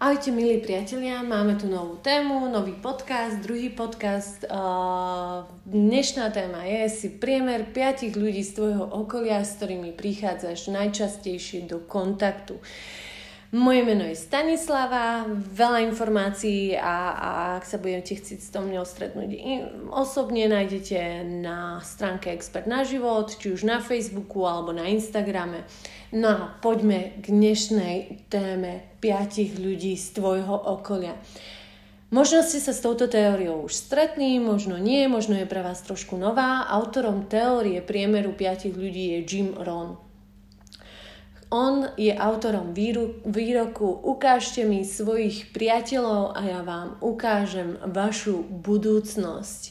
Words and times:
Ahojte 0.00 0.32
milí 0.32 0.64
priatelia, 0.64 1.20
máme 1.20 1.60
tu 1.60 1.68
novú 1.68 2.00
tému, 2.00 2.48
nový 2.48 2.72
podcast, 2.72 3.36
druhý 3.44 3.68
podcast. 3.68 4.48
Dnešná 5.68 6.32
téma 6.32 6.64
je 6.64 6.88
si 6.88 7.08
priemer 7.20 7.68
piatich 7.68 8.16
ľudí 8.16 8.40
z 8.40 8.56
tvojho 8.56 8.88
okolia, 8.96 9.44
s 9.44 9.60
ktorými 9.60 9.92
prichádzaš 9.92 10.72
najčastejšie 10.72 11.68
do 11.68 11.84
kontaktu. 11.84 12.56
Moje 13.50 13.82
meno 13.82 14.06
je 14.06 14.14
Stanislava, 14.14 15.26
veľa 15.26 15.82
informácií 15.90 16.78
a, 16.78 16.96
a 17.10 17.30
ak 17.58 17.66
sa 17.66 17.82
budete 17.82 18.14
chcieť 18.14 18.38
s 18.38 18.54
tom 18.54 18.70
mňou 18.70 18.86
stretnúť 18.86 19.30
osobne, 19.90 20.46
nájdete 20.46 21.26
na 21.42 21.82
stránke 21.82 22.30
Expert 22.30 22.70
na 22.70 22.86
život, 22.86 23.26
či 23.26 23.50
už 23.50 23.66
na 23.66 23.82
Facebooku 23.82 24.46
alebo 24.46 24.70
na 24.70 24.86
Instagrame. 24.86 25.66
No 26.14 26.30
a 26.30 26.42
poďme 26.62 27.18
k 27.18 27.34
dnešnej 27.34 28.30
téme 28.30 28.86
piatich 29.02 29.58
ľudí 29.58 29.98
z 29.98 30.14
tvojho 30.14 30.54
okolia. 30.54 31.18
Možno 32.14 32.46
ste 32.46 32.62
sa 32.62 32.70
s 32.70 32.78
touto 32.78 33.10
teóriou 33.10 33.66
už 33.66 33.74
stretli, 33.74 34.38
možno 34.38 34.78
nie, 34.78 35.10
možno 35.10 35.34
je 35.34 35.50
pre 35.50 35.66
vás 35.66 35.82
trošku 35.82 36.14
nová. 36.14 36.70
Autorom 36.70 37.26
teórie 37.26 37.82
priemeru 37.82 38.30
piatich 38.30 38.78
ľudí 38.78 39.18
je 39.18 39.26
Jim 39.26 39.58
Rohn. 39.58 40.09
On 41.50 41.82
je 41.98 42.14
autorom 42.14 42.70
výroku 43.26 43.90
Ukážte 44.06 44.62
mi 44.62 44.86
svojich 44.86 45.50
priateľov 45.50 46.38
a 46.38 46.40
ja 46.46 46.60
vám 46.62 46.94
ukážem 47.02 47.74
vašu 47.90 48.46
budúcnosť. 48.46 49.62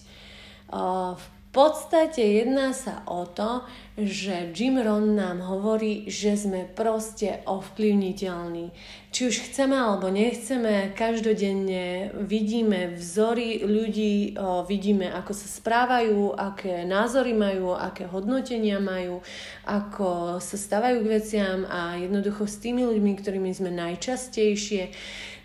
V 1.15 1.23
podstate 1.49 2.21
jedná 2.21 2.77
sa 2.77 3.02
o 3.09 3.26
to, 3.26 3.66
že 3.98 4.53
Jim 4.53 4.77
Ron 4.77 5.17
nám 5.17 5.41
hovorí, 5.41 6.05
že 6.05 6.38
sme 6.38 6.70
proste 6.70 7.41
ovplyvniteľní. 7.49 8.70
Či 9.09 9.22
už 9.27 9.35
chceme 9.49 9.73
alebo 9.73 10.13
nechceme, 10.13 10.94
každodenne 10.94 12.13
vidíme 12.13 12.94
vzory 12.94 13.66
ľudí, 13.66 14.38
vidíme 14.69 15.09
ako 15.09 15.33
sa 15.33 15.50
správajú, 15.50 16.38
aké 16.38 16.86
názory 16.86 17.33
majú, 17.33 17.73
aké 17.73 18.06
hodnotenia 18.06 18.78
majú, 18.78 19.25
ako 19.66 20.38
sa 20.38 20.56
stávajú 20.56 21.02
k 21.02 21.11
veciam 21.17 21.66
a 21.66 21.97
jednoducho 21.97 22.45
s 22.45 22.61
tými 22.61 22.86
ľuďmi, 22.86 23.17
ktorými 23.17 23.50
sme 23.58 23.73
najčastejšie, 23.73 24.94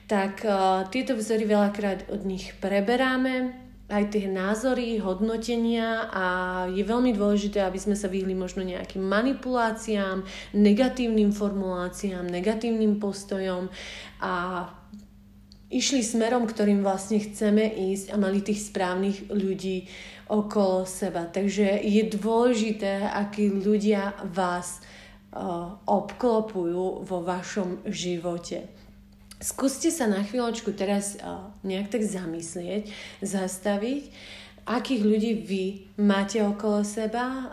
tak 0.04 0.44
tieto 0.92 1.16
vzory 1.16 1.48
veľakrát 1.48 2.12
od 2.12 2.28
nich 2.28 2.52
preberáme, 2.60 3.63
aj 3.84 4.16
tie 4.16 4.24
názory, 4.32 4.96
hodnotenia 4.96 6.08
a 6.08 6.24
je 6.72 6.80
veľmi 6.80 7.12
dôležité, 7.12 7.60
aby 7.60 7.76
sme 7.76 7.92
sa 7.92 8.08
vyhli 8.08 8.32
možno 8.32 8.64
nejakým 8.64 9.04
manipuláciám, 9.04 10.24
negatívnym 10.56 11.36
formuláciám, 11.36 12.24
negatívnym 12.24 12.96
postojom 12.96 13.68
a 14.24 14.32
išli 15.68 16.00
smerom, 16.00 16.48
ktorým 16.48 16.80
vlastne 16.80 17.20
chceme 17.20 17.66
ísť 17.92 18.14
a 18.14 18.16
mali 18.16 18.40
tých 18.40 18.72
správnych 18.72 19.28
ľudí 19.28 19.90
okolo 20.32 20.88
seba. 20.88 21.28
Takže 21.28 21.84
je 21.84 22.02
dôležité, 22.08 23.04
akí 23.04 23.52
ľudia 23.52 24.16
vás 24.32 24.80
uh, 24.80 25.76
obklopujú 25.84 27.04
vo 27.04 27.18
vašom 27.20 27.84
živote. 27.90 28.83
Skúste 29.44 29.92
sa 29.92 30.08
na 30.08 30.24
chvíľočku 30.24 30.72
teraz 30.72 31.20
nejak 31.60 31.92
tak 31.92 32.00
zamyslieť, 32.00 32.88
zastaviť, 33.20 34.08
akých 34.64 35.02
ľudí 35.04 35.32
vy 35.44 35.64
máte 36.00 36.40
okolo 36.40 36.80
seba, 36.82 37.52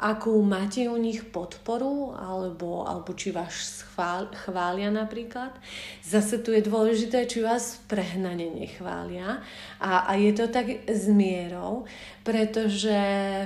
akú 0.00 0.40
máte 0.42 0.88
u 0.88 0.96
nich 0.96 1.22
podporu, 1.28 2.16
alebo, 2.16 2.88
alebo 2.88 3.12
či 3.12 3.30
vás 3.30 3.84
chvál, 3.92 4.32
chvália 4.32 4.88
napríklad. 4.88 5.52
Zase 6.00 6.40
tu 6.40 6.56
je 6.56 6.64
dôležité, 6.64 7.28
či 7.28 7.44
vás 7.44 7.78
prehnane 7.86 8.48
nechvália. 8.56 9.44
A, 9.78 10.08
a 10.08 10.12
je 10.16 10.32
to 10.32 10.48
tak 10.48 10.88
s 10.88 11.06
mierou, 11.12 11.84
pretože 12.24 12.96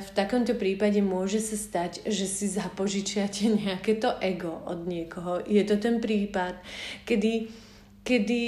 v 0.01 0.11
takomto 0.15 0.55
prípade 0.55 1.03
môže 1.03 1.43
sa 1.43 1.59
stať, 1.59 2.07
že 2.07 2.25
si 2.31 2.47
zapožičiate 2.47 3.51
nejaké 3.67 3.99
to 3.99 4.15
ego 4.23 4.63
od 4.71 4.87
niekoho. 4.87 5.43
Je 5.45 5.67
to 5.67 5.77
ten 5.83 5.99
prípad, 5.99 6.63
kedy 7.03 7.51
kedy 8.05 8.45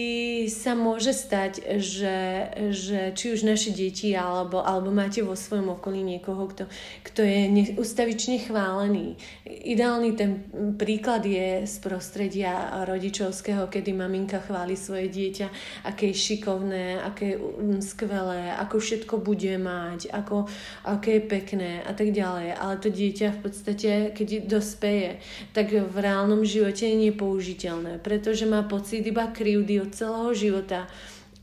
sa 0.53 0.77
môže 0.77 1.17
stať, 1.17 1.81
že, 1.81 2.53
že 2.77 3.17
či 3.17 3.33
už 3.33 3.49
naše 3.49 3.73
deti 3.73 4.13
alebo, 4.13 4.61
alebo 4.61 4.93
máte 4.93 5.25
vo 5.25 5.33
svojom 5.33 5.81
okolí 5.81 6.05
niekoho, 6.05 6.45
kto, 6.53 6.69
kto 7.01 7.21
je 7.25 7.73
ustavične 7.81 8.45
chválený. 8.45 9.17
Ideálny 9.49 10.13
ten 10.13 10.45
príklad 10.77 11.25
je 11.25 11.65
z 11.65 11.77
prostredia 11.81 12.85
rodičovského, 12.85 13.73
kedy 13.73 13.97
maminka 13.97 14.45
chváli 14.45 14.77
svoje 14.77 15.09
dieťa, 15.09 15.49
aké 15.89 16.13
je 16.13 16.21
šikovné, 16.21 17.01
aké 17.01 17.35
je 17.35 17.37
skvelé, 17.81 18.53
ako 18.61 18.77
všetko 18.77 19.25
bude 19.25 19.57
mať, 19.57 20.13
ako, 20.13 20.53
aké 20.85 21.17
je 21.17 21.23
pekné 21.33 21.73
a 21.81 21.97
tak 21.97 22.13
ďalej. 22.13 22.61
Ale 22.61 22.77
to 22.77 22.93
dieťa 22.93 23.41
v 23.41 23.41
podstate, 23.41 23.91
keď 24.13 24.45
dospeje, 24.45 25.17
tak 25.57 25.73
v 25.73 25.97
reálnom 25.97 26.45
živote 26.45 26.85
je 26.85 27.09
nepoužiteľné, 27.09 28.05
pretože 28.05 28.45
má 28.45 28.61
pocit 28.61 29.01
iba 29.01 29.25
krivdy 29.47 29.79
od 29.79 29.95
celého 29.95 30.35
života 30.35 30.91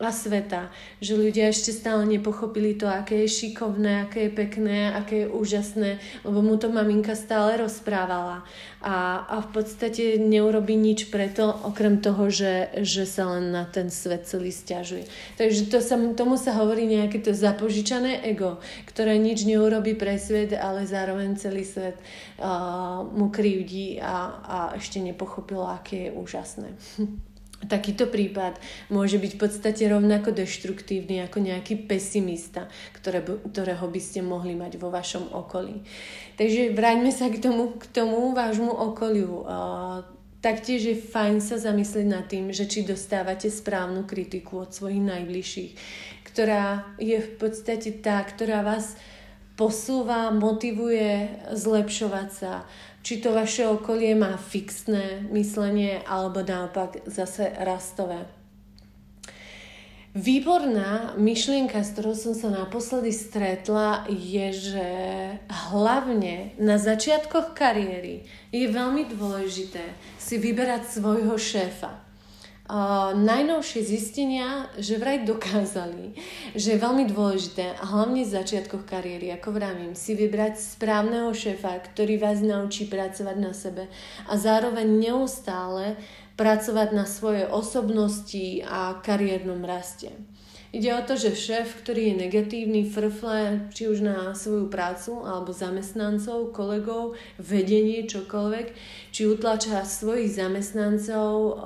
a 0.03 0.11
sveta, 0.11 0.67
že 0.99 1.15
ľudia 1.15 1.47
ešte 1.47 1.71
stále 1.71 2.03
nepochopili 2.03 2.75
to, 2.75 2.91
aké 2.91 3.23
je 3.23 3.29
šikovné, 3.31 4.03
aké 4.03 4.27
je 4.27 4.31
pekné, 4.35 4.91
aké 4.91 5.23
je 5.23 5.27
úžasné, 5.31 6.03
lebo 6.27 6.43
mu 6.43 6.59
to 6.59 6.67
maminka 6.67 7.15
stále 7.15 7.55
rozprávala 7.55 8.43
a, 8.83 9.23
a 9.23 9.35
v 9.39 9.49
podstate 9.55 10.19
neurobi 10.19 10.75
nič 10.75 11.07
preto, 11.07 11.47
okrem 11.47 12.03
toho, 12.03 12.27
že, 12.27 12.73
že 12.83 13.07
sa 13.07 13.37
len 13.37 13.55
na 13.55 13.63
ten 13.63 13.87
svet 13.87 14.27
celý 14.27 14.51
stiažuje. 14.51 15.07
Takže 15.39 15.71
to 15.71 15.79
sa, 15.79 15.95
tomu 16.17 16.35
sa 16.35 16.51
hovorí 16.59 16.83
nejaké 16.83 17.23
to 17.23 17.31
zapožičané 17.31 18.27
ego, 18.27 18.59
ktoré 18.89 19.15
nič 19.15 19.47
neurobi 19.47 19.95
pre 19.95 20.19
svet, 20.19 20.51
ale 20.51 20.83
zároveň 20.83 21.39
celý 21.39 21.63
svet 21.63 21.95
uh, 22.41 23.07
mu 23.07 23.31
krivdí 23.31 24.03
a, 24.03 24.41
a 24.43 24.57
ešte 24.75 24.99
nepochopilo, 24.99 25.63
aké 25.63 26.09
je 26.09 26.15
úžasné. 26.17 26.69
Takýto 27.63 28.11
prípad 28.11 28.59
môže 28.91 29.15
byť 29.15 29.31
v 29.35 29.39
podstate 29.39 29.83
rovnako 29.87 30.35
deštruktívny 30.35 31.23
ako 31.23 31.39
nejaký 31.39 31.87
pesimista, 31.87 32.67
ktoré, 32.91 33.23
ktorého 33.23 33.87
by 33.87 34.01
ste 34.03 34.19
mohli 34.19 34.51
mať 34.53 34.75
vo 34.75 34.91
vašom 34.91 35.31
okolí. 35.31 35.83
Takže 36.35 36.75
vráťme 36.75 37.11
sa 37.15 37.31
k 37.31 37.39
tomu, 37.39 37.79
k 37.79 37.85
tomu 37.87 38.35
vášmu 38.35 38.67
okoliu. 38.67 39.47
Taktiež 40.43 40.81
je 40.91 40.95
fajn 40.99 41.39
sa 41.39 41.55
zamyslieť 41.55 42.07
nad 42.07 42.27
tým, 42.27 42.51
že 42.51 42.67
či 42.67 42.83
dostávate 42.83 43.47
správnu 43.47 44.03
kritiku 44.03 44.67
od 44.67 44.75
svojich 44.75 44.99
najbližších, 44.99 45.71
ktorá 46.27 46.83
je 46.99 47.15
v 47.15 47.31
podstate 47.39 47.95
tá, 48.03 48.19
ktorá 48.19 48.59
vás 48.59 48.99
posúva, 49.53 50.33
motivuje 50.33 51.29
zlepšovať 51.53 52.29
sa, 52.33 52.65
či 53.03 53.19
to 53.19 53.35
vaše 53.35 53.67
okolie 53.67 54.15
má 54.15 54.39
fixné 54.39 55.27
myslenie 55.29 55.99
alebo 56.07 56.41
naopak 56.41 57.03
zase 57.05 57.51
rastové. 57.59 58.23
Výborná 60.13 61.17
myšlienka, 61.17 61.81
s 61.81 61.97
ktorou 61.97 62.13
som 62.13 62.37
sa 62.37 62.53
naposledy 62.53 63.09
stretla, 63.09 64.05
je, 64.13 64.45
že 64.53 64.87
hlavne 65.73 66.53
na 66.61 66.77
začiatkoch 66.77 67.57
kariéry 67.57 68.21
je 68.53 68.69
veľmi 68.69 69.09
dôležité 69.09 69.81
si 70.21 70.37
vyberať 70.37 70.85
svojho 71.01 71.33
šéfa. 71.33 72.02
Najnovšie 73.13 73.83
zistenia, 73.83 74.71
že 74.79 74.95
vraj 74.95 75.27
dokázali, 75.27 76.15
že 76.55 76.73
je 76.73 76.79
veľmi 76.79 77.11
dôležité, 77.11 77.75
a 77.75 77.83
hlavne 77.83 78.23
v 78.23 78.33
začiatkoch 78.33 78.87
kariéry, 78.87 79.35
ako 79.35 79.51
vravím, 79.51 79.99
si 79.99 80.15
vybrať 80.15 80.55
správneho 80.55 81.35
šéfa, 81.35 81.83
ktorý 81.91 82.15
vás 82.23 82.39
naučí 82.39 82.87
pracovať 82.87 83.37
na 83.37 83.51
sebe 83.51 83.91
a 84.31 84.39
zároveň 84.39 84.87
neustále 84.87 85.99
pracovať 86.39 86.95
na 86.95 87.03
svojej 87.03 87.51
osobnosti 87.51 88.63
a 88.63 88.95
kariérnom 89.03 89.59
raste. 89.67 90.15
Ide 90.73 90.89
o 90.97 91.05
to, 91.05 91.13
že 91.13 91.37
šéf, 91.37 91.85
ktorý 91.85 92.09
je 92.09 92.25
negatívny, 92.25 92.81
frfle, 92.89 93.69
či 93.75 93.91
už 93.91 94.01
na 94.01 94.33
svoju 94.33 94.73
prácu, 94.73 95.21
alebo 95.21 95.53
zamestnancov, 95.53 96.49
kolegov, 96.49 97.13
vedenie, 97.37 98.09
čokoľvek, 98.09 98.67
či 99.13 99.21
utlača 99.29 99.85
svojich 99.85 100.33
zamestnancov 100.33 101.59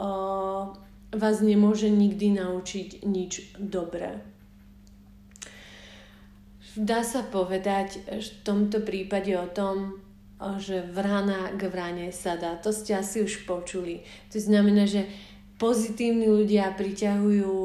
vás 1.12 1.40
nemôže 1.40 1.88
nikdy 1.88 2.36
naučiť 2.40 3.04
nič 3.08 3.56
dobré. 3.60 4.20
Dá 6.78 7.02
sa 7.02 7.26
povedať 7.26 8.06
v 8.06 8.30
tomto 8.46 8.86
prípade 8.86 9.34
o 9.34 9.50
tom, 9.50 9.98
že 10.62 10.86
vrana 10.86 11.50
k 11.58 11.66
vrane 11.74 12.14
sa. 12.14 12.38
To 12.38 12.70
ste 12.70 12.94
asi 12.94 13.26
už 13.26 13.50
počuli. 13.50 14.06
To 14.30 14.38
znamená, 14.38 14.86
že 14.86 15.10
pozitívni 15.58 16.30
ľudia 16.30 16.78
priťahujú 16.78 17.56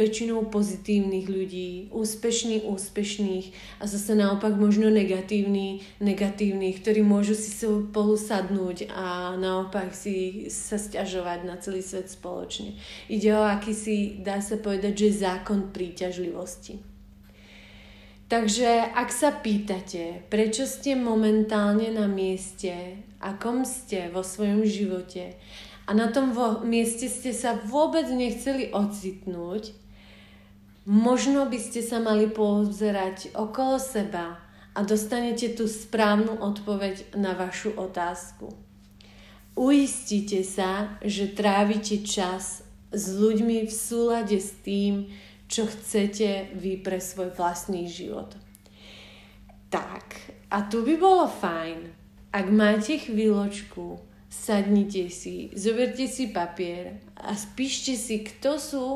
väčšinou 0.00 0.48
pozitívnych 0.48 1.28
ľudí, 1.28 1.92
úspešných, 1.92 2.64
úspešných 2.64 3.46
a 3.78 3.84
zase 3.84 4.16
naopak 4.16 4.56
možno 4.56 4.88
negatívnych, 4.88 5.84
negatívnych, 6.00 6.80
ktorí 6.80 7.04
môžu 7.04 7.36
si 7.36 7.52
spolu 7.52 8.16
sadnúť 8.16 8.88
a 8.88 9.36
naopak 9.36 9.92
si 9.92 10.48
sa 10.48 10.80
stiažovať 10.80 11.44
na 11.44 11.60
celý 11.60 11.84
svet 11.84 12.08
spoločne. 12.08 12.80
Ide 13.12 13.36
o 13.36 13.44
akýsi, 13.44 14.24
dá 14.24 14.40
sa 14.40 14.56
povedať, 14.56 14.96
že 14.96 15.28
zákon 15.28 15.68
príťažlivosti. 15.68 16.80
Takže 18.30 18.94
ak 18.94 19.10
sa 19.10 19.34
pýtate, 19.34 20.22
prečo 20.30 20.62
ste 20.62 20.94
momentálne 20.94 21.90
na 21.90 22.06
mieste, 22.06 23.02
akom 23.18 23.66
ste 23.66 24.06
vo 24.14 24.22
svojom 24.22 24.62
živote 24.62 25.34
a 25.82 25.90
na 25.90 26.14
tom 26.14 26.30
vo, 26.30 26.62
mieste 26.62 27.10
ste 27.10 27.34
sa 27.34 27.58
vôbec 27.58 28.06
nechceli 28.06 28.70
ocitnúť, 28.70 29.74
možno 30.88 31.48
by 31.48 31.58
ste 31.60 31.80
sa 31.84 32.00
mali 32.00 32.28
pozerať 32.28 33.34
okolo 33.36 33.76
seba 33.80 34.40
a 34.74 34.80
dostanete 34.86 35.52
tú 35.52 35.66
správnu 35.66 36.38
odpoveď 36.40 37.16
na 37.18 37.34
vašu 37.34 37.74
otázku. 37.74 38.54
Uistite 39.58 40.46
sa, 40.46 40.96
že 41.02 41.34
trávite 41.34 42.00
čas 42.06 42.62
s 42.94 43.04
ľuďmi 43.12 43.66
v 43.66 43.72
súlade 43.72 44.38
s 44.38 44.54
tým, 44.62 45.10
čo 45.50 45.66
chcete 45.66 46.54
vy 46.54 46.78
pre 46.78 47.02
svoj 47.02 47.34
vlastný 47.34 47.90
život. 47.90 48.38
Tak, 49.70 50.14
a 50.50 50.66
tu 50.70 50.86
by 50.86 50.94
bolo 50.98 51.26
fajn, 51.26 51.78
ak 52.30 52.46
máte 52.50 52.98
chvíľočku, 52.98 53.98
sadnite 54.30 55.10
si, 55.10 55.50
zoberte 55.58 56.06
si 56.06 56.30
papier 56.30 57.02
a 57.18 57.34
spíšte 57.34 57.98
si, 57.98 58.22
kto 58.22 58.62
sú 58.62 58.86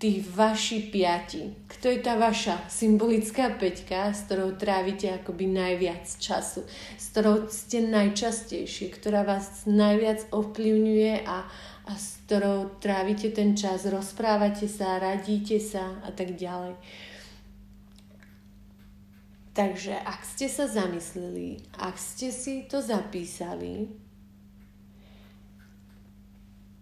tí 0.00 0.24
vaši 0.24 0.88
piati. 0.88 1.52
Kto 1.68 1.92
je 1.92 2.00
tá 2.00 2.16
vaša 2.16 2.64
symbolická 2.72 3.52
peťka, 3.60 4.16
s 4.16 4.24
ktorou 4.24 4.56
trávite 4.56 5.12
akoby 5.12 5.44
najviac 5.44 6.08
času, 6.16 6.64
s 6.96 7.04
ktorou 7.12 7.52
ste 7.52 7.84
najčastejšie, 7.84 8.96
ktorá 8.96 9.28
vás 9.28 9.68
najviac 9.68 10.24
ovplyvňuje 10.32 11.28
a, 11.28 11.44
a 11.84 11.92
s 11.92 12.24
ktorou 12.24 12.80
trávite 12.80 13.28
ten 13.28 13.52
čas, 13.52 13.84
rozprávate 13.84 14.64
sa, 14.72 14.96
radíte 14.96 15.60
sa 15.60 16.00
a 16.00 16.08
tak 16.16 16.32
ďalej. 16.32 16.80
Takže 19.52 20.00
ak 20.00 20.24
ste 20.24 20.48
sa 20.48 20.64
zamysleli, 20.64 21.60
ak 21.76 22.00
ste 22.00 22.32
si 22.32 22.64
to 22.64 22.80
zapísali, 22.80 23.92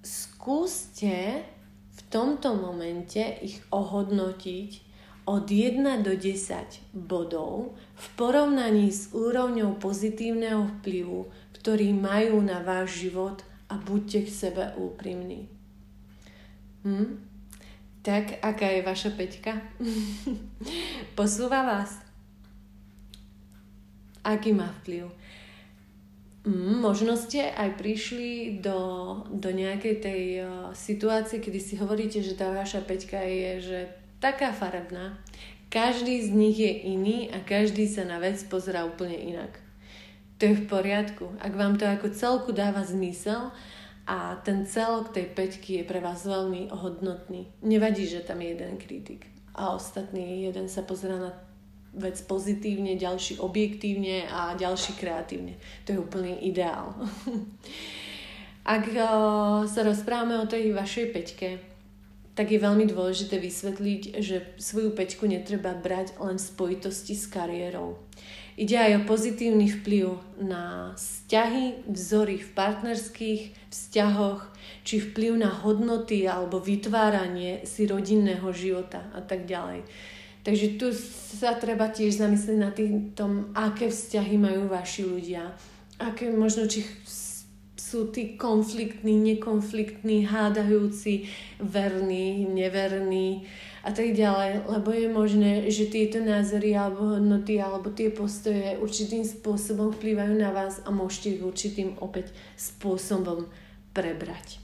skúste 0.06 1.43
tomto 2.08 2.56
momente 2.56 3.20
ich 3.44 3.60
ohodnotiť 3.69 4.88
od 5.28 5.44
1 5.44 5.84
do 6.00 6.16
10 6.16 6.96
bodov 6.96 7.76
v 8.00 8.06
porovnaní 8.16 8.88
s 8.88 9.12
úrovňou 9.12 9.76
pozitívneho 9.76 10.64
vplyvu, 10.81 11.28
ktorý 11.60 11.93
majú 11.93 12.40
na 12.40 12.64
váš 12.64 13.05
život 13.05 13.44
a 13.69 13.76
buďte 13.76 14.25
k 14.25 14.31
sebe 14.32 14.64
úprimní. 14.81 15.52
Hm? 16.88 17.20
Tak, 18.00 18.40
aká 18.40 18.72
je 18.72 18.81
vaša 18.81 19.11
peťka? 19.12 19.61
Posúva 21.19 21.61
vás? 21.61 22.00
Aký 24.25 24.56
má 24.56 24.72
vplyv? 24.81 25.12
Mm, 26.49 26.81
možno 26.81 27.12
ste 27.21 27.53
aj 27.53 27.77
prišli 27.77 28.65
do, 28.65 28.81
do 29.29 29.53
nejakej 29.53 29.95
tej 30.00 30.23
uh, 30.41 30.49
situácie, 30.73 31.45
kedy 31.45 31.61
si 31.61 31.75
hovoríte, 31.77 32.25
že 32.25 32.33
tá 32.33 32.49
vaša 32.49 32.89
peťka 32.89 33.21
je 33.21 33.53
že 33.61 33.79
taká 34.17 34.56
farebná. 34.56 35.21
Každý 35.69 36.25
z 36.25 36.33
nich 36.33 36.56
je 36.56 36.73
iný 36.89 37.29
a 37.29 37.45
každý 37.45 37.85
sa 37.85 38.09
na 38.09 38.17
vec 38.17 38.41
pozerá 38.49 38.89
úplne 38.89 39.21
inak 39.21 39.69
to 40.39 40.47
je 40.47 40.55
v 40.55 40.71
poriadku. 40.71 41.35
Ak 41.43 41.53
vám 41.59 41.75
to 41.77 41.85
ako 41.85 42.15
celku 42.15 42.50
dáva 42.55 42.87
zmysel 42.87 43.50
a 44.06 44.39
ten 44.47 44.65
celok 44.65 45.11
tej 45.11 45.35
peťky 45.35 45.83
je 45.83 45.85
pre 45.85 45.99
vás 45.99 46.23
veľmi 46.23 46.71
hodnotný. 46.71 47.50
Nevadí, 47.67 48.06
že 48.06 48.23
tam 48.23 48.39
je 48.41 48.55
jeden 48.55 48.79
kritik 48.79 49.27
a 49.59 49.75
ostatný 49.75 50.47
jeden 50.47 50.71
sa 50.71 50.87
pozera 50.87 51.19
na 51.19 51.35
vec 51.99 52.17
pozitívne, 52.25 52.95
ďalší 52.95 53.43
objektívne 53.43 54.31
a 54.31 54.55
ďalší 54.55 54.95
kreatívne. 54.95 55.59
To 55.85 55.93
je 55.93 55.99
úplný 55.99 56.39
ideál. 56.47 56.95
Ak 58.69 58.85
sa 59.67 59.81
rozprávame 59.81 60.39
o 60.39 60.50
tej 60.50 60.77
vašej 60.77 61.06
peťke, 61.11 61.49
tak 62.39 62.55
je 62.55 62.62
veľmi 62.62 62.87
dôležité 62.87 63.43
vysvetliť, 63.43 64.23
že 64.23 64.55
svoju 64.62 64.95
peťku 64.95 65.27
netreba 65.27 65.75
brať 65.75 66.15
len 66.23 66.39
v 66.39 66.47
spojitosti 66.47 67.19
s 67.19 67.27
kariérou. 67.27 67.99
Ide 68.59 68.79
aj 68.79 68.93
o 69.03 69.06
pozitívny 69.06 69.71
vplyv 69.71 70.19
na 70.43 70.95
vzťahy, 70.95 71.87
vzory 71.91 72.43
v 72.43 72.50
partnerských 72.59 73.43
vzťahoch, 73.71 74.50
či 74.83 74.99
vplyv 74.99 75.39
na 75.39 75.50
hodnoty 75.50 76.27
alebo 76.27 76.59
vytváranie 76.59 77.62
si 77.67 77.87
rodinného 77.87 78.50
života 78.50 79.06
a 79.15 79.23
tak 79.23 79.47
ďalej. 79.47 79.87
Takže 80.43 80.81
tu 80.81 80.94
sa 81.38 81.58
treba 81.58 81.90
tiež 81.90 82.23
zamyslieť 82.23 82.58
na 82.58 82.70
tým, 82.73 83.12
tom, 83.12 83.52
aké 83.52 83.90
vzťahy 83.90 84.37
majú 84.38 84.70
vaši 84.70 85.05
ľudia. 85.05 85.52
Aké 85.99 86.31
možno, 86.31 86.70
či 86.70 86.87
sú 87.88 88.12
tí 88.12 88.37
konfliktní, 88.37 89.17
nekonfliktní, 89.17 90.29
hádajúci, 90.29 91.25
verní, 91.56 92.44
neverní 92.44 93.49
a 93.81 93.90
tak 93.96 94.12
ďalej, 94.12 94.69
lebo 94.69 94.93
je 94.93 95.08
možné, 95.08 95.52
že 95.73 95.88
tieto 95.88 96.20
názory 96.20 96.76
alebo 96.76 97.17
hodnoty 97.17 97.56
alebo 97.56 97.88
tie 97.88 98.12
postoje 98.12 98.76
určitým 98.76 99.25
spôsobom 99.25 99.96
vplývajú 99.96 100.37
na 100.37 100.52
vás 100.52 100.85
a 100.85 100.93
môžete 100.93 101.40
ich 101.40 101.43
určitým 101.43 101.96
opäť 102.05 102.29
spôsobom 102.61 103.49
prebrať. 103.96 104.61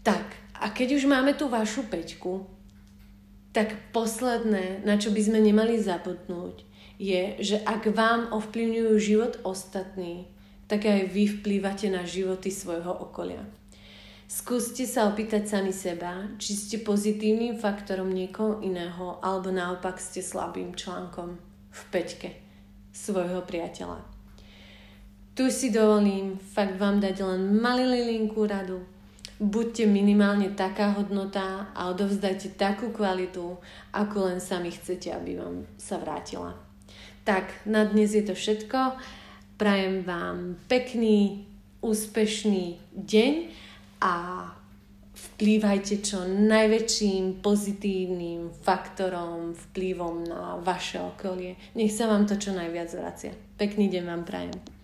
Tak, 0.00 0.24
a 0.56 0.72
keď 0.72 0.96
už 0.96 1.04
máme 1.04 1.36
tú 1.36 1.52
vašu 1.52 1.84
peťku, 1.84 2.57
tak 3.58 3.74
posledné, 3.90 4.86
na 4.86 5.02
čo 5.02 5.10
by 5.10 5.18
sme 5.18 5.42
nemali 5.42 5.82
zabudnúť, 5.82 6.62
je, 6.94 7.42
že 7.42 7.58
ak 7.66 7.90
vám 7.90 8.30
ovplyvňujú 8.30 8.92
život 9.02 9.34
ostatní, 9.42 10.30
tak 10.70 10.86
aj 10.86 11.10
vy 11.10 11.26
vplývate 11.26 11.90
na 11.90 12.06
životy 12.06 12.54
svojho 12.54 12.94
okolia. 12.94 13.42
Skúste 14.30 14.86
sa 14.86 15.10
opýtať 15.10 15.50
sami 15.50 15.74
seba, 15.74 16.30
či 16.38 16.54
ste 16.54 16.86
pozitívnym 16.86 17.58
faktorom 17.58 18.14
niekoho 18.14 18.62
iného, 18.62 19.18
alebo 19.26 19.50
naopak 19.50 19.98
ste 19.98 20.22
slabým 20.22 20.78
článkom 20.78 21.42
v 21.74 21.80
peťke 21.90 22.30
svojho 22.94 23.42
priateľa. 23.42 24.06
Tu 25.34 25.50
si 25.50 25.74
dovolím 25.74 26.38
fakt 26.38 26.78
vám 26.78 27.02
dať 27.02 27.26
len 27.26 27.58
malý 27.58 28.06
linku 28.06 28.46
radu. 28.46 28.86
Buďte 29.38 29.86
minimálne 29.86 30.50
taká 30.50 30.98
hodnota 30.98 31.70
a 31.70 31.94
odovzdajte 31.94 32.58
takú 32.58 32.90
kvalitu, 32.90 33.54
ako 33.94 34.26
len 34.26 34.42
sami 34.42 34.74
chcete, 34.74 35.14
aby 35.14 35.38
vám 35.38 35.62
sa 35.78 36.02
vrátila. 36.02 36.58
Tak, 37.22 37.62
na 37.62 37.86
dnes 37.86 38.18
je 38.18 38.26
to 38.26 38.34
všetko. 38.34 38.98
Prajem 39.54 40.02
vám 40.02 40.58
pekný, 40.66 41.46
úspešný 41.78 42.82
deň 42.98 43.32
a 44.02 44.14
vplývajte 45.14 46.02
čo 46.02 46.26
najväčším 46.26 47.38
pozitívnym 47.38 48.50
faktorom, 48.50 49.54
vplyvom 49.54 50.26
na 50.26 50.58
vaše 50.58 50.98
okolie. 50.98 51.54
Nech 51.78 51.94
sa 51.94 52.10
vám 52.10 52.26
to 52.26 52.34
čo 52.34 52.54
najviac 52.54 52.90
vracia. 52.90 53.30
Pekný 53.54 53.86
deň 53.86 54.02
vám 54.02 54.22
prajem. 54.26 54.77